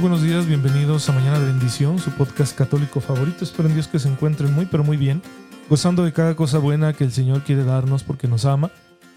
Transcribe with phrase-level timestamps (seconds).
[0.00, 3.44] Buenos días, bienvenidos a Mañana de Bendición, su podcast católico favorito.
[3.44, 5.20] Espero en Dios que se encuentren muy, pero muy bien,
[5.68, 8.70] gozando de cada cosa buena que el Señor quiere darnos porque nos ama,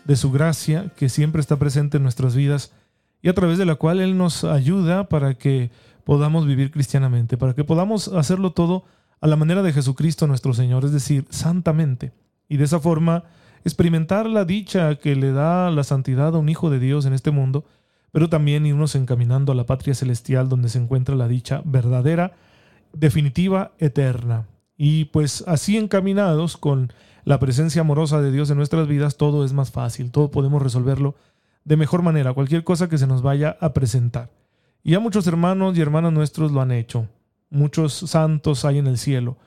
[0.04, 2.74] de su gracia que siempre está presente en nuestras vidas
[3.22, 5.72] y a través de la cual Él nos ayuda para que
[6.04, 8.84] podamos vivir cristianamente, para que podamos hacerlo todo
[9.22, 12.12] a la manera de Jesucristo nuestro Señor, es decir, santamente.
[12.50, 13.24] Y de esa forma
[13.64, 17.32] experimentar la dicha que le da la santidad a un Hijo de Dios en este
[17.32, 17.64] mundo
[18.14, 22.34] pero también irnos encaminando a la patria celestial donde se encuentra la dicha verdadera,
[22.94, 24.46] definitiva, eterna.
[24.78, 26.94] Y pues así encaminados con
[27.26, 31.16] la presencia amorosa de Dios en nuestras vidas, todo es más fácil, todo podemos resolverlo
[31.66, 34.30] de mejor manera, cualquier cosa que se nos vaya a presentar.
[34.84, 37.08] Y ya muchos hermanos y hermanas nuestros lo han hecho.
[37.50, 39.38] Muchos santos hay en el cielo,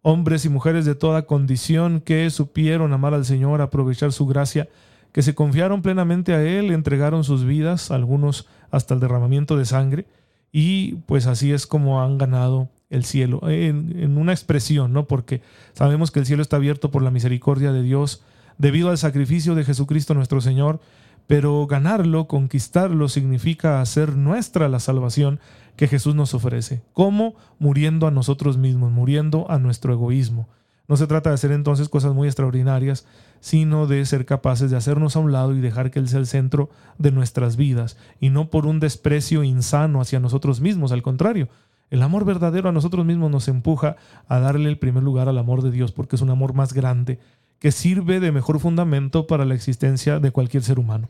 [0.00, 4.70] hombres y mujeres de toda condición que supieron amar al Señor, aprovechar su gracia
[5.14, 10.06] que se confiaron plenamente a Él, entregaron sus vidas, algunos hasta el derramamiento de sangre,
[10.50, 15.06] y pues así es como han ganado el cielo, en, una expresión, ¿no?
[15.06, 15.40] Porque
[15.72, 18.24] sabemos que el cielo está abierto por la misericordia de Dios
[18.58, 20.80] debido al sacrificio de Jesucristo nuestro Señor,
[21.28, 25.38] pero ganarlo, conquistarlo, significa hacer nuestra la salvación
[25.76, 26.82] que Jesús nos ofrece.
[26.92, 27.36] ¿Cómo?
[27.60, 30.48] Muriendo a nosotros mismos, muriendo a nuestro egoísmo.
[30.86, 33.06] No se trata de hacer entonces cosas muy extraordinarias,
[33.40, 36.26] sino de ser capaces de hacernos a un lado y dejar que Él sea el
[36.26, 36.68] centro
[36.98, 41.48] de nuestras vidas, y no por un desprecio insano hacia nosotros mismos, al contrario.
[41.90, 43.96] El amor verdadero a nosotros mismos nos empuja
[44.28, 47.18] a darle el primer lugar al amor de Dios, porque es un amor más grande,
[47.58, 51.08] que sirve de mejor fundamento para la existencia de cualquier ser humano.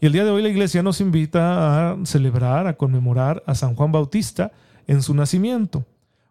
[0.00, 3.74] Y el día de hoy la iglesia nos invita a celebrar, a conmemorar a San
[3.74, 4.52] Juan Bautista
[4.86, 5.84] en su nacimiento.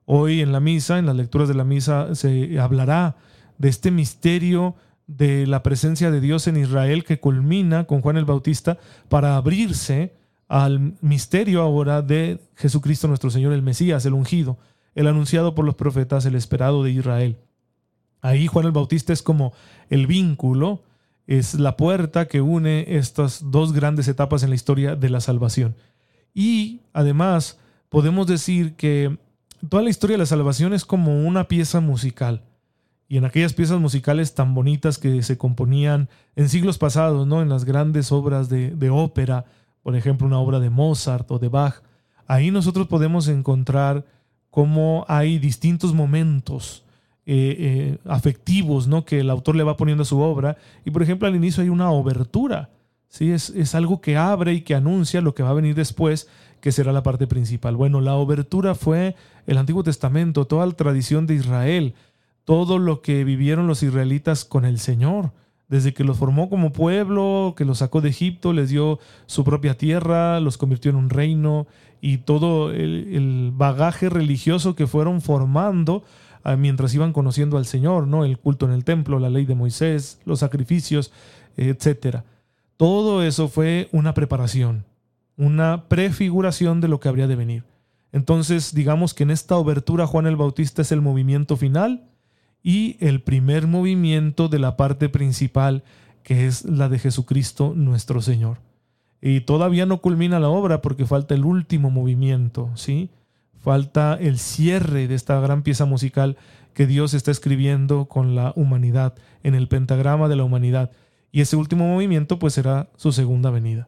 [0.09, 3.17] Hoy en la misa, en las lecturas de la misa, se hablará
[3.57, 4.75] de este misterio
[5.05, 8.77] de la presencia de Dios en Israel que culmina con Juan el Bautista
[9.09, 10.13] para abrirse
[10.47, 14.57] al misterio ahora de Jesucristo nuestro Señor, el Mesías, el ungido,
[14.95, 17.35] el anunciado por los profetas, el esperado de Israel.
[18.21, 19.51] Ahí Juan el Bautista es como
[19.89, 20.83] el vínculo,
[21.25, 25.75] es la puerta que une estas dos grandes etapas en la historia de la salvación.
[26.33, 27.59] Y además
[27.89, 29.17] podemos decir que
[29.69, 32.43] toda la historia de la salvación es como una pieza musical.
[33.09, 37.41] Y en aquellas piezas musicales tan bonitas que se componían en siglos pasados, ¿no?
[37.41, 39.45] En las grandes obras de, ópera,
[39.81, 41.81] por ejemplo, una obra de Mozart o de Bach,
[42.27, 44.05] ahí nosotros podemos encontrar
[44.49, 46.83] cómo hay distintos momentos
[47.25, 49.05] eh, eh, afectivos, ¿no?
[49.05, 50.57] Que el autor le va poniendo a su obra.
[50.83, 52.69] Y por ejemplo, al inicio hay una obertura.
[53.17, 53.31] ¿Sí?
[53.31, 56.27] Es, es algo que abre y que anuncia lo que va a venir después
[56.61, 57.75] que será la parte principal.
[57.75, 61.93] Bueno, la obertura fue el Antiguo Testamento, toda la tradición de Israel,
[62.45, 65.31] todo lo que vivieron los israelitas con el Señor,
[65.67, 69.77] desde que los formó como pueblo, que los sacó de Egipto, les dio su propia
[69.77, 71.67] tierra, los convirtió en un reino
[71.99, 76.03] y todo el, bagaje religioso que fueron formando
[76.43, 78.23] ah, mientras iban conociendo al Señor, ¿no?
[78.23, 81.11] El culto en el templo, la ley de Moisés, los sacrificios,
[81.57, 82.23] etcétera.
[82.77, 84.85] Todo eso fue una preparación
[85.37, 87.63] una prefiguración de lo que habría de venir.
[88.11, 92.09] Entonces, digamos que en esta obertura Juan el Bautista es el movimiento final
[92.63, 95.83] y el primer movimiento de la parte principal,
[96.23, 98.57] que es la de Jesucristo nuestro Señor.
[99.21, 103.09] Y todavía no culmina la obra porque falta el último movimiento, ¿sí?
[103.59, 106.37] Falta el cierre de esta gran pieza musical
[106.73, 110.91] que Dios está escribiendo con la humanidad, en el pentagrama de la humanidad.
[111.31, 113.87] Y ese último movimiento pues será su segunda venida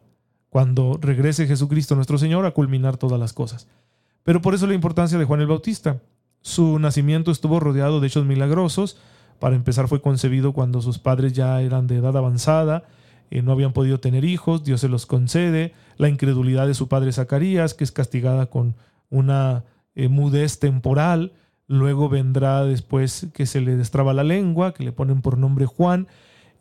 [0.50, 3.68] cuando regrese Jesucristo nuestro Señor a culminar todas las cosas.
[4.24, 6.00] Pero por eso la importancia de Juan el Bautista.
[6.42, 8.98] Su nacimiento estuvo rodeado de hechos milagrosos.
[9.38, 12.84] Para empezar fue concebido cuando sus padres ya eran de edad avanzada,
[13.30, 15.72] eh, no habían podido tener hijos, Dios se los concede.
[15.96, 18.74] La incredulidad de su padre Zacarías, que es castigada con
[19.08, 21.32] una eh, mudez temporal.
[21.68, 26.08] Luego vendrá después que se le destraba la lengua, que le ponen por nombre Juan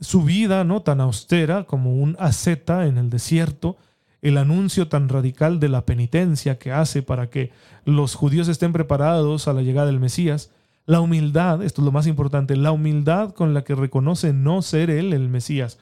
[0.01, 3.77] su vida no tan austera como un asceta en el desierto,
[4.21, 7.51] el anuncio tan radical de la penitencia que hace para que
[7.85, 10.51] los judíos estén preparados a la llegada del Mesías,
[10.85, 14.89] la humildad, esto es lo más importante, la humildad con la que reconoce no ser
[14.89, 15.77] él el Mesías,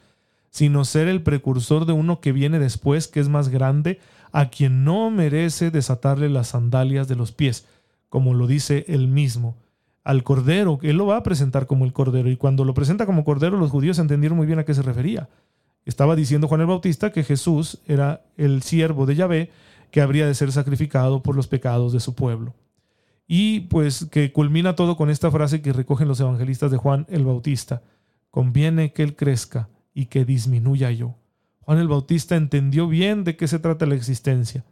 [0.50, 4.00] sino ser el precursor de uno que viene después, que es más grande,
[4.32, 7.66] a quien no merece desatarle las sandalias de los pies,
[8.08, 9.56] como lo dice él mismo.
[10.08, 13.24] Al cordero, él lo va a presentar como el cordero, y cuando lo presenta como
[13.24, 15.28] cordero los judíos entendieron muy bien a qué se refería.
[15.84, 19.50] Estaba diciendo Juan el Bautista que Jesús era el siervo de Yahvé
[19.90, 22.54] que habría de ser sacrificado por los pecados de su pueblo.
[23.26, 27.26] Y pues que culmina todo con esta frase que recogen los evangelistas de Juan el
[27.26, 27.82] Bautista.
[28.30, 31.16] Conviene que él crezca y que disminuya yo.
[31.60, 34.64] Juan el Bautista entendió bien de qué se trata la existencia.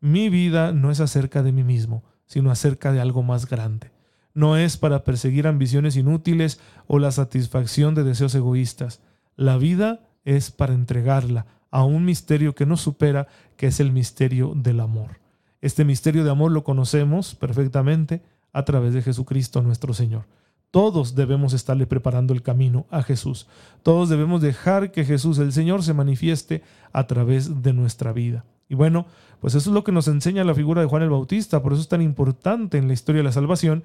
[0.00, 3.90] Mi vida no es acerca de mí mismo, sino acerca de algo más grande
[4.34, 9.00] no es para perseguir ambiciones inútiles o la satisfacción de deseos egoístas.
[9.36, 14.52] La vida es para entregarla a un misterio que nos supera, que es el misterio
[14.54, 15.20] del amor.
[15.60, 20.26] Este misterio de amor lo conocemos perfectamente a través de Jesucristo nuestro Señor.
[20.70, 23.46] Todos debemos estarle preparando el camino a Jesús.
[23.82, 26.62] Todos debemos dejar que Jesús el Señor se manifieste
[26.92, 28.44] a través de nuestra vida.
[28.68, 29.06] Y bueno,
[29.40, 31.82] pues eso es lo que nos enseña la figura de Juan el Bautista, por eso
[31.82, 33.84] es tan importante en la historia de la salvación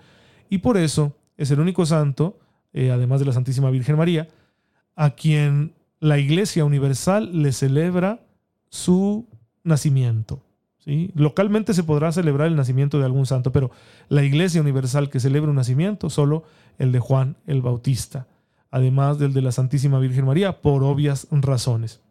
[0.49, 2.39] y por eso es el único santo,
[2.73, 4.27] eh, además de la Santísima Virgen María,
[4.95, 8.21] a quien la Iglesia Universal le celebra
[8.69, 9.27] su
[9.63, 10.41] nacimiento.
[10.79, 11.11] ¿sí?
[11.15, 13.71] Localmente se podrá celebrar el nacimiento de algún santo, pero
[14.09, 16.43] la Iglesia Universal que celebra un nacimiento, solo
[16.77, 18.27] el de Juan el Bautista,
[18.71, 22.01] además del de la Santísima Virgen María, por obvias razones.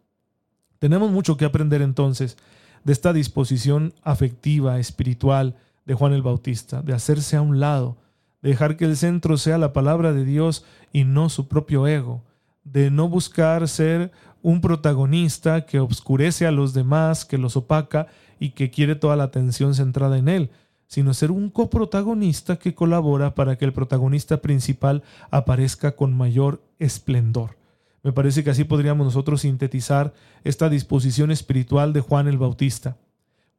[0.79, 2.37] Tenemos mucho que aprender entonces
[2.83, 5.55] de esta disposición afectiva, espiritual
[5.85, 7.97] de Juan el Bautista, de hacerse a un lado,
[8.41, 12.23] dejar que el centro sea la palabra de Dios y no su propio ego,
[12.63, 14.11] de no buscar ser
[14.41, 18.07] un protagonista que obscurece a los demás, que los opaca
[18.39, 20.51] y que quiere toda la atención centrada en él,
[20.87, 27.57] sino ser un coprotagonista que colabora para que el protagonista principal aparezca con mayor esplendor.
[28.03, 30.13] Me parece que así podríamos nosotros sintetizar
[30.43, 32.95] esta disposición espiritual de Juan el Bautista.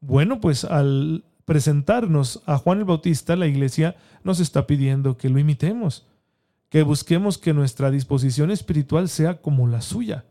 [0.01, 5.39] Bueno, pues al presentarnos a Juan el Bautista, la iglesia nos está pidiendo que lo
[5.39, 6.06] imitemos,
[6.69, 10.27] que busquemos que nuestra disposición espiritual sea como la suya,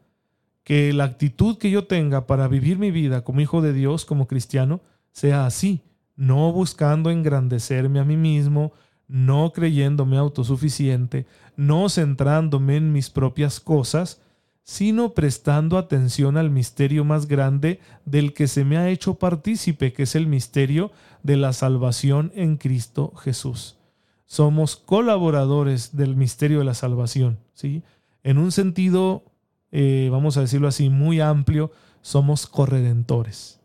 [0.64, 4.28] que la actitud que yo tenga para vivir mi vida como hijo de Dios, como
[4.28, 4.80] cristiano,
[5.12, 5.82] sea así,
[6.16, 8.74] no buscando engrandecerme a mí mismo,
[9.08, 11.26] no creyéndome autosuficiente,
[11.56, 14.22] no centrándome en mis propias cosas,
[14.68, 20.04] sino prestando atención al misterio más grande del que se me ha hecho partícipe, que
[20.04, 20.92] es el misterio
[21.24, 23.78] de la salvación en Cristo Jesús.
[24.26, 27.84] Somos colaboradores del misterio de la salvación, ¿sí?
[28.24, 29.24] En un sentido,
[29.72, 31.72] eh, vamos a decirlo así, muy amplio,
[32.02, 33.62] somos corredentores.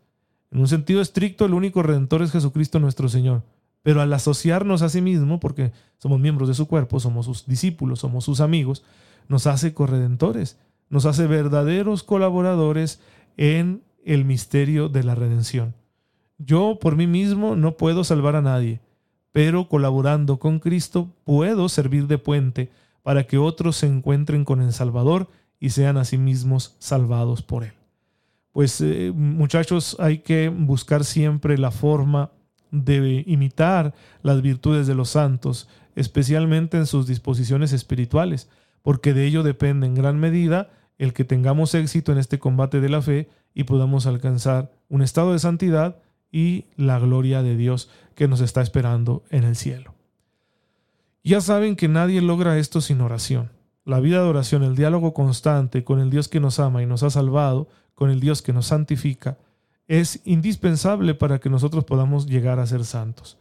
[0.51, 3.43] En un sentido estricto, el único redentor es Jesucristo nuestro Señor.
[3.81, 7.99] Pero al asociarnos a sí mismo, porque somos miembros de su cuerpo, somos sus discípulos,
[7.99, 8.83] somos sus amigos,
[9.27, 10.57] nos hace corredentores
[10.93, 13.01] nos hace verdaderos colaboradores
[13.35, 15.73] en el misterio de la redención.
[16.37, 18.81] Yo por mí mismo no puedo salvar a nadie,
[19.31, 22.71] pero colaborando con Cristo puedo servir de puente
[23.01, 27.63] para que otros se encuentren con el Salvador y sean a sí mismos salvados por
[27.63, 27.73] Él.
[28.51, 32.31] Pues eh, muchachos, hay que buscar siempre la forma
[32.71, 38.49] de imitar las virtudes de los santos, especialmente en sus disposiciones espirituales,
[38.81, 42.89] porque de ello depende en gran medida el que tengamos éxito en este combate de
[42.89, 45.97] la fe y podamos alcanzar un estado de santidad
[46.33, 49.93] y la gloria de Dios que nos está esperando en el cielo.
[51.23, 53.51] Ya saben que nadie logra esto sin oración.
[53.85, 57.03] La vida de oración, el diálogo constante con el Dios que nos ama y nos
[57.03, 59.37] ha salvado, con el Dios que nos santifica,
[59.87, 63.37] es indispensable para que nosotros podamos llegar a ser santos.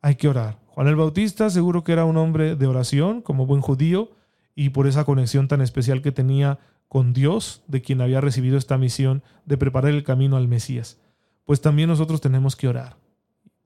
[0.00, 0.58] Hay que orar.
[0.66, 4.10] Juan el Bautista seguro que era un hombre de oración, como buen judío,
[4.56, 8.76] y por esa conexión tan especial que tenía con Dios, de quien había recibido esta
[8.76, 10.98] misión de preparar el camino al Mesías.
[11.44, 12.96] Pues también nosotros tenemos que orar.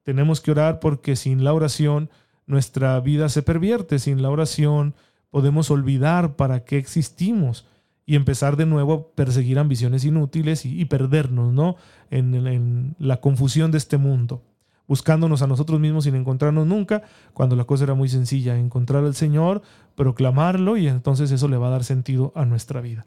[0.03, 2.11] Tenemos que orar porque sin la oración
[2.47, 4.95] nuestra vida se pervierte, sin la oración
[5.31, 7.67] podemos olvidar para qué existimos
[8.07, 11.77] y empezar de nuevo a perseguir ambiciones inútiles y, perdernos ¿no?
[12.11, 14.43] En, en la confusión de este mundo
[14.89, 17.03] buscándonos a nosotros mismos sin encontrarnos nunca,
[17.35, 19.63] cuando la cosa era muy sencilla, encontrar al Señor,
[19.95, 23.07] proclamarlo y entonces eso le va a dar sentido a nuestra vida.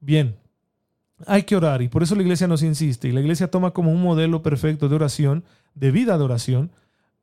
[0.00, 0.36] Bien,
[1.26, 3.90] hay que orar y por eso la iglesia nos insiste y la iglesia toma como
[3.92, 5.44] un modelo perfecto de oración,
[5.74, 6.70] de vida de oración,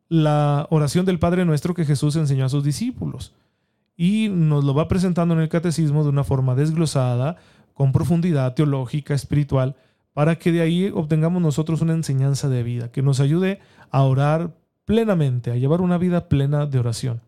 [0.09, 3.33] la oración del Padre Nuestro que Jesús enseñó a sus discípulos
[3.97, 7.37] y nos lo va presentando en el catecismo de una forma desglosada,
[7.73, 9.75] con profundidad teológica, espiritual,
[10.13, 13.59] para que de ahí obtengamos nosotros una enseñanza de vida que nos ayude
[13.91, 17.21] a orar plenamente, a llevar una vida plena de oración.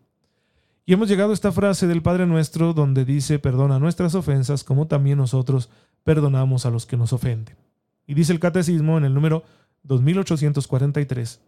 [0.86, 4.86] Y hemos llegado a esta frase del Padre Nuestro donde dice, perdona nuestras ofensas como
[4.86, 5.68] también nosotros
[6.04, 7.56] perdonamos a los que nos ofenden.
[8.06, 9.44] Y dice el Catecismo en el número
[9.82, 11.40] 2843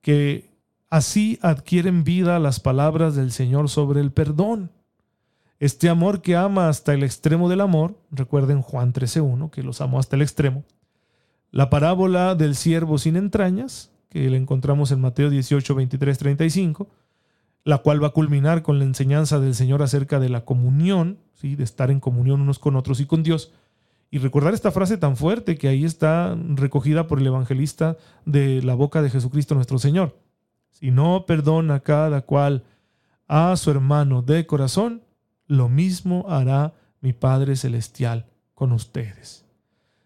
[0.00, 0.52] que
[0.92, 4.70] Así adquieren vida las palabras del Señor sobre el perdón.
[5.58, 9.98] Este amor que ama hasta el extremo del amor, recuerden Juan 13.1, que los amó
[9.98, 10.64] hasta el extremo.
[11.50, 16.90] La parábola del siervo sin entrañas, que la encontramos en Mateo 18, 23, 35,
[17.64, 21.56] la cual va a culminar con la enseñanza del Señor acerca de la comunión, ¿sí?
[21.56, 23.50] de estar en comunión unos con otros y con Dios.
[24.12, 28.74] Y recordar esta frase tan fuerte que ahí está recogida por el evangelista de la
[28.74, 30.18] boca de Jesucristo nuestro Señor.
[30.70, 32.62] Si no perdona cada cual
[33.26, 35.00] a su hermano de corazón,
[35.46, 39.46] lo mismo hará mi Padre Celestial con ustedes.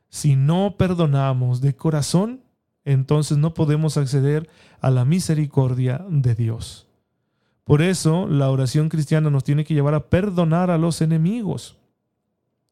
[0.08, 2.42] Si no perdonamos de corazón,
[2.84, 4.48] entonces no podemos acceder
[4.80, 6.86] a la misericordia de Dios.
[7.64, 11.76] Por eso la oración cristiana nos tiene que llevar a perdonar a los enemigos.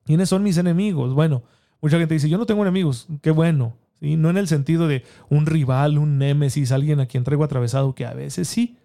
[0.05, 1.15] ¿Quiénes son mis enemigos?
[1.15, 1.43] Bueno,
[1.81, 3.77] mucha gente dice, yo no tengo enemigos, qué bueno.
[4.01, 8.05] No en el sentido de un rival, un némesis, alguien a quien traigo atravesado, que
[8.05, 8.77] a veces sí,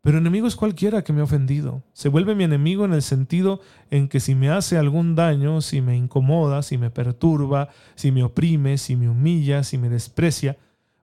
[0.00, 1.82] pero enemigo es cualquiera que me ha ofendido.
[1.92, 3.60] Se vuelve mi enemigo en el sentido
[3.90, 8.22] en que si me hace algún daño, si me incomoda, si me perturba, si me
[8.22, 10.56] oprime, si me humilla, si me desprecia,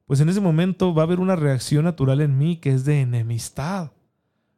[0.05, 3.01] pues en ese momento va a haber una reacción natural en mí que es de
[3.01, 3.91] enemistad.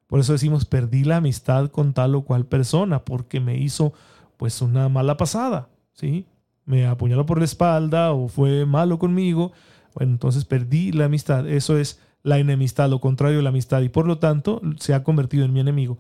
[0.07, 3.93] Por eso decimos, perdí la amistad con tal o cual persona, porque me hizo
[4.37, 6.25] pues una mala pasada, ¿sí?
[6.65, 9.51] Me apuñaló por la espalda o fue malo conmigo,
[9.95, 11.47] bueno, entonces perdí la amistad.
[11.47, 15.03] Eso es la enemistad, lo contrario de la amistad, y por lo tanto se ha
[15.03, 15.97] convertido en mi enemigo.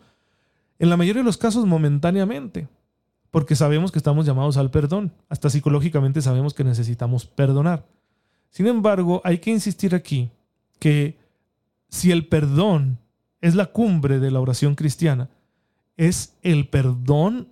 [0.77, 2.67] En la mayoría de los casos momentáneamente,
[3.31, 7.85] porque sabemos que estamos llamados al perdón, hasta psicológicamente sabemos que necesitamos perdonar.
[8.49, 10.29] Sin embargo, hay que insistir aquí
[10.79, 11.17] que
[11.89, 12.99] si el perdón
[13.41, 15.29] es la cumbre de la oración cristiana,
[15.95, 17.47] es el perdón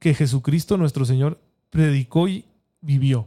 [0.00, 1.40] que Jesucristo nuestro Señor
[1.70, 2.46] predicó y
[2.80, 3.26] vivió.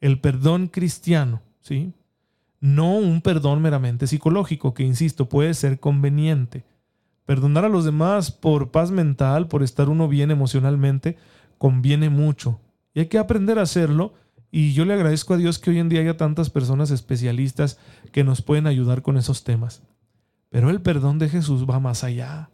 [0.00, 1.92] El perdón cristiano, ¿sí?
[2.62, 6.64] no un perdón meramente psicológico, que insisto, puede ser conveniente.
[7.26, 11.18] Perdonar a los demás por paz mental, por estar uno bien emocionalmente,
[11.58, 12.60] conviene mucho.
[12.94, 14.14] Y hay que aprender a hacerlo.
[14.52, 17.78] Y yo le agradezco a Dios que hoy en día haya tantas personas especialistas
[18.12, 19.82] que nos pueden ayudar con esos temas.
[20.48, 22.51] Pero el perdón de Jesús va más allá.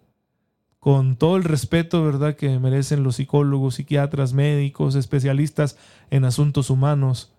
[0.78, 5.76] Con todo el respeto, ¿verdad?, que merecen los psicólogos, psiquiatras, médicos, especialistas
[6.10, 7.32] en asuntos humanos,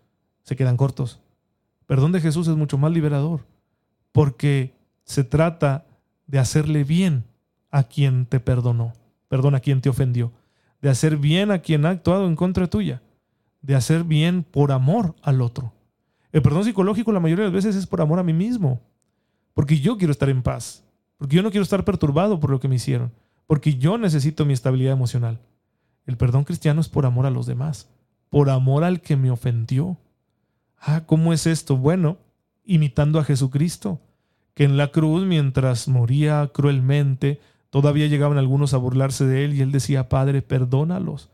[0.43, 1.19] se quedan cortos
[1.89, 3.47] perdón de Jesús es mucho más liberador,
[4.11, 5.87] porque se trata
[6.27, 7.23] de hacerle bien
[7.71, 8.93] a quien te perdonó,
[9.27, 10.31] perdón, a quien te ofendió,
[10.83, 13.01] de hacer bien a quien ha actuado en contra tuya,
[13.63, 15.73] de hacer bien por amor al otro.
[16.31, 18.79] El perdón psicológico la mayoría de las veces es por amor a mí mismo,
[19.55, 20.83] porque yo quiero estar en paz,
[21.17, 23.11] porque yo no quiero estar perturbado por lo que me hicieron,
[23.49, 25.39] porque yo necesito mi estabilidad emocional.
[26.05, 27.89] El perdón cristiano es por amor a los demás,
[28.29, 29.97] por amor al que me ofendió.
[30.79, 31.75] Ah, ¿cómo es esto?
[31.75, 32.19] Bueno,
[32.63, 34.01] imitando a Jesucristo,
[34.53, 37.41] que en la cruz, mientras moría cruelmente,
[37.71, 41.31] todavía llegaban algunos a burlarse de él y él decía, Padre, perdónalos,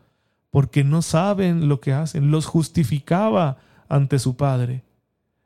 [0.48, 2.30] porque no saben lo que hacen.
[2.30, 3.58] Los justificaba
[3.90, 4.84] ante su Padre.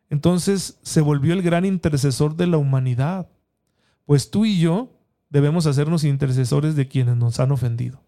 [0.08, 3.26] Entonces se volvió el gran intercesor de la humanidad,
[4.06, 4.99] pues tú y yo
[5.30, 8.02] debemos hacernos intercesores de quienes nos han ofendido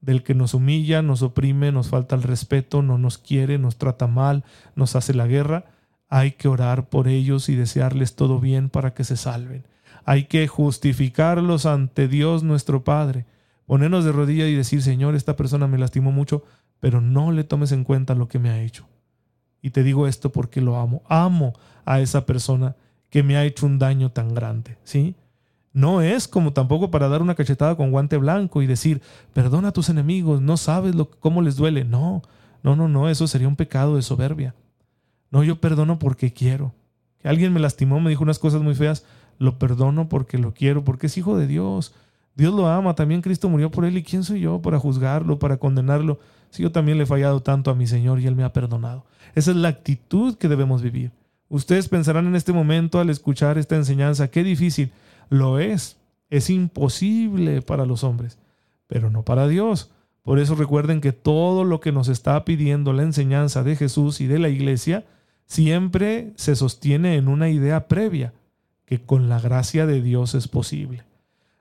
[0.00, 4.06] del que nos humilla, nos oprime, nos falta el respeto, no nos quiere, nos trata
[4.06, 5.64] mal, nos hace la guerra,
[6.08, 9.66] hay que orar por ellos y desearles todo bien para que se salven.
[10.04, 13.26] Hay que justificarlos ante Dios nuestro Padre,
[13.66, 16.44] ponernos de rodilla y decir, Señor, esta persona me lastimó mucho,
[16.80, 18.86] pero no le tomes en cuenta lo que me ha hecho.
[19.60, 21.02] Y te digo esto porque lo amo.
[21.08, 21.52] Amo
[21.84, 22.76] a esa persona
[23.10, 25.16] que me ha hecho un daño tan grande, ¿sí?
[25.78, 29.00] No es como tampoco para dar una cachetada con guante blanco y decir,
[29.32, 31.84] perdona a tus enemigos, no sabes lo, cómo les duele.
[31.84, 32.22] No,
[32.64, 34.56] no, no, no, eso sería un pecado de soberbia.
[35.30, 36.74] No, yo perdono porque quiero.
[37.20, 39.04] Que alguien me lastimó, me dijo unas cosas muy feas,
[39.38, 41.94] lo perdono porque lo quiero, porque es hijo de Dios.
[42.34, 45.58] Dios lo ama, también Cristo murió por él y quién soy yo para juzgarlo, para
[45.58, 46.18] condenarlo,
[46.50, 49.06] si yo también le he fallado tanto a mi Señor y él me ha perdonado.
[49.36, 51.12] Esa es la actitud que debemos vivir.
[51.48, 54.90] Ustedes pensarán en este momento al escuchar esta enseñanza, qué difícil.
[55.28, 55.96] Lo es.
[56.30, 58.38] Es imposible para los hombres,
[58.86, 59.90] pero no para Dios.
[60.22, 64.26] Por eso recuerden que todo lo que nos está pidiendo la enseñanza de Jesús y
[64.26, 65.06] de la iglesia
[65.46, 68.34] siempre se sostiene en una idea previa,
[68.84, 71.04] que con la gracia de Dios es posible.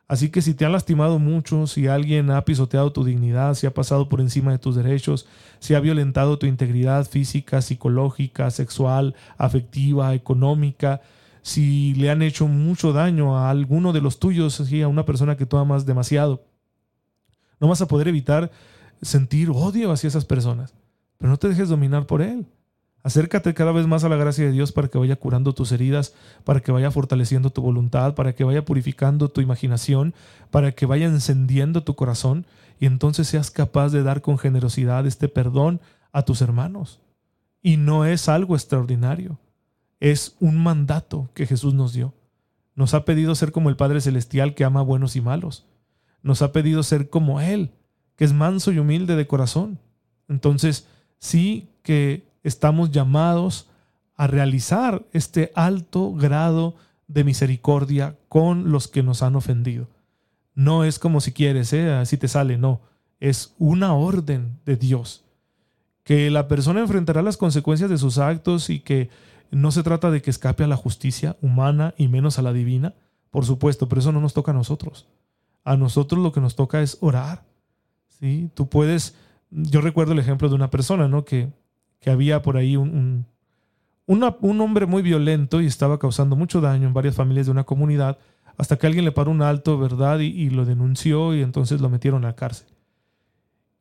[0.09, 3.73] Así que si te han lastimado mucho, si alguien ha pisoteado tu dignidad, si ha
[3.73, 5.27] pasado por encima de tus derechos,
[5.59, 11.01] si ha violentado tu integridad física, psicológica, sexual, afectiva, económica,
[11.47, 15.45] si le han hecho mucho daño a alguno de los tuyos, a una persona que
[15.45, 16.43] tú amas demasiado.
[17.61, 18.51] No vas a poder evitar
[19.01, 20.73] sentir odio hacia esas personas,
[21.17, 22.47] pero no te dejes dominar por él.
[23.01, 26.13] Acércate cada vez más a la gracia de Dios para que vaya curando tus heridas,
[26.43, 30.13] para que vaya fortaleciendo tu voluntad, para que vaya purificando tu imaginación,
[30.51, 32.45] para que vaya encendiendo tu corazón
[32.77, 35.79] y entonces seas capaz de dar con generosidad este perdón
[36.11, 36.99] a tus hermanos.
[37.61, 39.39] Y no es algo extraordinario,
[39.99, 42.13] es un mandato que Jesús nos dio.
[42.75, 45.65] Nos ha pedido ser como el Padre Celestial que ama buenos y malos.
[46.21, 47.71] Nos ha pedido ser como Él,
[48.15, 49.79] que es manso y humilde de corazón.
[50.27, 50.87] Entonces,
[51.17, 53.69] sí que estamos llamados
[54.15, 56.75] a realizar este alto grado
[57.07, 59.87] de misericordia con los que nos han ofendido.
[60.53, 61.91] No es como si quieres, ¿eh?
[61.91, 62.81] así te sale, no.
[63.19, 65.23] Es una orden de Dios.
[66.03, 69.09] Que la persona enfrentará las consecuencias de sus actos y que
[69.51, 72.93] no se trata de que escape a la justicia humana y menos a la divina,
[73.31, 75.07] por supuesto, pero eso no nos toca a nosotros.
[75.63, 77.43] A nosotros lo que nos toca es orar.
[78.07, 78.49] ¿sí?
[78.53, 79.15] Tú puedes,
[79.51, 81.25] yo recuerdo el ejemplo de una persona, ¿no?
[81.25, 81.51] Que,
[81.99, 83.25] que había por ahí un,
[84.05, 88.17] un, hombre muy violento y estaba causando mucho daño en varias familias de una comunidad,
[88.57, 90.19] hasta que alguien le paró un alto, ¿verdad?
[90.19, 92.67] Y, y lo denunció y entonces lo metieron a la cárcel.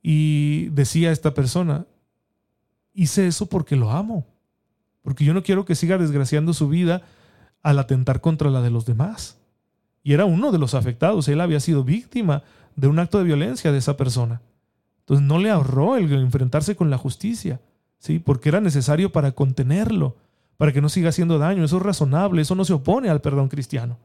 [0.03, 1.87] Y decía esta persona,
[2.93, 4.27] hice eso porque lo amo
[5.07, 7.03] porque yo no quiero que siga desgraciando su vida
[7.63, 9.39] al atentar contra la de los demás.
[10.03, 12.43] Y era uno de los afectados, él había sido víctima
[12.75, 14.43] de un acto de violencia de esa persona.
[14.99, 17.61] Entonces no le ahorró el enfrentarse con la justicia,
[18.01, 18.19] ¿sí?
[18.19, 20.17] porque era necesario para contenerlo,
[20.57, 21.63] para que no siga haciendo daño.
[21.63, 23.99] Eso es razonable, eso no se opone al perdón cristiano.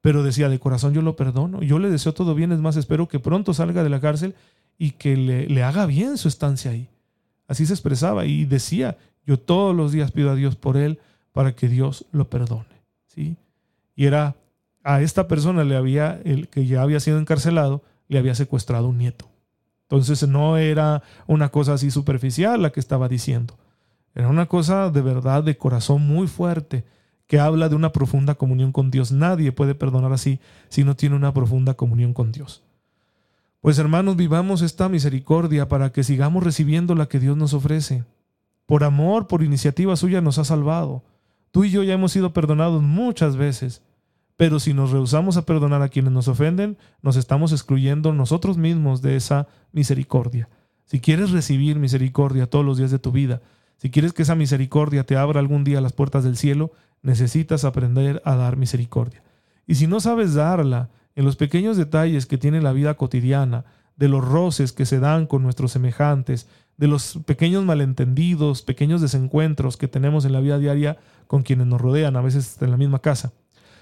[0.00, 3.06] Pero decía, de corazón yo lo perdono, yo le deseo todo bien, es más, espero
[3.06, 4.34] que pronto salga de la cárcel
[4.76, 6.88] y que le, le haga bien su estancia ahí.
[7.46, 11.00] Así se expresaba y decía, yo todos los días pido a Dios por él
[11.32, 12.82] para que Dios lo perdone.
[13.08, 13.36] ¿sí?
[13.94, 14.36] Y era
[14.84, 18.98] a esta persona le había, el que ya había sido encarcelado, le había secuestrado un
[18.98, 19.28] nieto.
[19.82, 23.58] Entonces no era una cosa así superficial la que estaba diciendo.
[24.14, 26.84] Era una cosa de verdad, de corazón muy fuerte,
[27.26, 29.10] que habla de una profunda comunión con Dios.
[29.10, 32.62] Nadie puede perdonar así si no tiene una profunda comunión con Dios.
[33.60, 38.04] Pues hermanos, vivamos esta misericordia para que sigamos recibiendo la que Dios nos ofrece
[38.66, 41.04] por amor, por iniciativa suya nos ha salvado.
[41.52, 43.82] Tú y yo ya hemos sido perdonados muchas veces,
[44.36, 49.00] pero si nos rehusamos a perdonar a quienes nos ofenden, nos estamos excluyendo nosotros mismos
[49.00, 50.48] de esa misericordia.
[50.84, 53.40] Si quieres recibir misericordia todos los días de tu vida,
[53.78, 58.20] si quieres que esa misericordia te abra algún día las puertas del cielo, necesitas aprender
[58.24, 59.22] a dar misericordia.
[59.66, 63.64] Y si no sabes darla, en los pequeños detalles que tiene la vida cotidiana,
[63.96, 69.76] de los roces que se dan con nuestros semejantes, de los pequeños malentendidos, pequeños desencuentros
[69.76, 73.00] que tenemos en la vida diaria con quienes nos rodean, a veces en la misma
[73.00, 73.32] casa.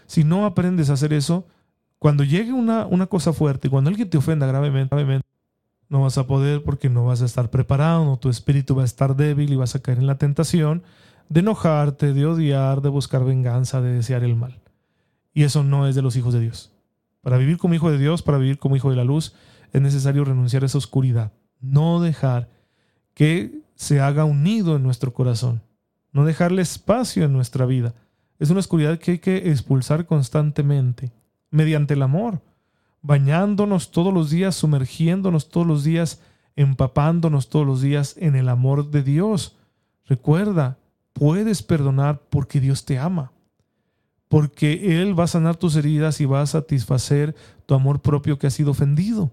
[0.07, 1.47] Si no aprendes a hacer eso,
[1.99, 5.27] cuando llegue una, una cosa fuerte, cuando alguien te ofenda gravemente, gravemente,
[5.89, 9.17] no vas a poder porque no vas a estar preparado, tu espíritu va a estar
[9.17, 10.83] débil y vas a caer en la tentación
[11.29, 14.61] de enojarte, de odiar, de buscar venganza, de desear el mal.
[15.33, 16.73] Y eso no es de los hijos de Dios.
[17.23, 19.35] Para vivir como hijo de Dios, para vivir como hijo de la luz,
[19.73, 22.49] es necesario renunciar a esa oscuridad, no dejar
[23.15, 25.63] que se haga un nido en nuestro corazón,
[26.13, 27.95] no dejarle espacio en nuestra vida.
[28.39, 31.13] Es una oscuridad que hay que expulsar constantemente,
[31.51, 32.43] mediante el amor,
[33.01, 36.21] bañándonos todos los días, sumergiéndonos todos los días,
[36.57, 39.57] empapándonos todos los días en el amor de Dios.
[40.07, 40.79] Recuerda,
[41.13, 43.33] puedes perdonar porque Dios te ama,
[44.29, 48.49] porque Él va a sanar tus heridas y va a satisfacer tu amor propio que
[48.49, 49.31] ha sido ofendido.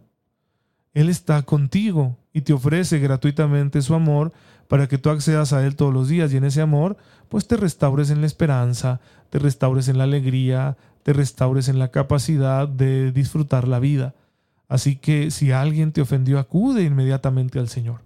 [0.94, 4.32] Él está contigo y te ofrece gratuitamente su amor
[4.67, 6.98] para que tú accedas a Él todos los días y en ese amor
[7.30, 11.91] pues te restaures en la esperanza, te restaures en la alegría, te restaures en la
[11.91, 14.15] capacidad de disfrutar la vida.
[14.67, 18.02] Así que si alguien te ofendió, acude inmediatamente al Señor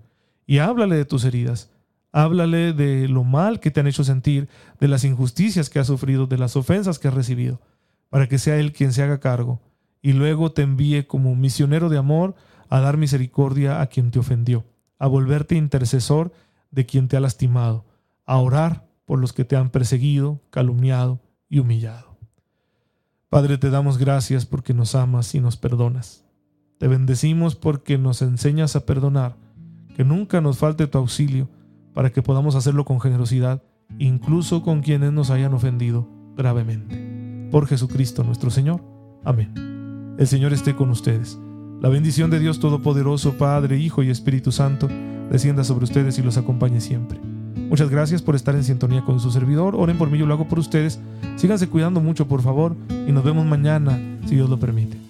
[0.48, 1.72] y háblale de tus heridas,
[2.12, 4.48] háblale de lo mal que te han hecho sentir,
[4.80, 7.62] de las injusticias que has sufrido, de las ofensas que has recibido,
[8.10, 9.62] para que sea Él quien se haga cargo
[10.06, 12.36] y luego te envíe como misionero de amor
[12.70, 14.66] a dar misericordia a quien te ofendió,
[15.00, 16.32] a volverte intercesor
[16.72, 17.86] de quien te ha lastimado,
[18.26, 22.18] a orar por los que te han perseguido, calumniado y humillado.
[23.30, 26.26] Padre, te damos gracias porque nos amas y nos perdonas.
[26.78, 29.38] Te bendecimos porque nos enseñas a perdonar,
[29.96, 31.50] que nunca nos falte tu auxilio
[31.94, 33.64] para que podamos hacerlo con generosidad,
[34.00, 37.50] incluso con quienes nos hayan ofendido gravemente.
[37.52, 38.84] Por Jesucristo nuestro Señor.
[39.24, 40.16] Amén.
[40.18, 41.40] El Señor esté con ustedes
[41.82, 44.90] la bendición de Dios Todopoderoso, Padre, Hijo y Espíritu Santo,
[45.32, 47.20] descienda sobre ustedes y los acompañe siempre.
[47.70, 49.76] Muchas gracias por estar en sintonía con su servidor.
[49.76, 51.00] Oren por mí, yo lo hago por ustedes.
[51.36, 52.76] Síganse cuidando mucho, por favor,
[53.08, 55.05] y nos vemos mañana, si Dios lo permite.